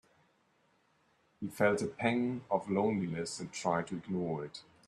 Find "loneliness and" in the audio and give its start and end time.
2.71-3.51